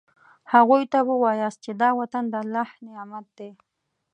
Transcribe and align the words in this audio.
هغوی 0.53 0.83
ته 0.91 0.99
ووایاست 1.09 1.59
چې 1.65 1.71
دا 1.81 1.89
وطن 1.99 2.23
د 2.29 2.33
الله 2.43 2.69
نعمت 2.87 3.27
دی. 3.37 3.51